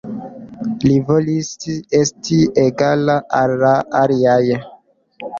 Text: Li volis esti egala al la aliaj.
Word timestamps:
Li 0.85 0.93
volis 1.09 1.49
esti 1.99 2.39
egala 2.61 3.17
al 3.41 3.53
la 3.65 3.75
aliaj. 4.01 4.41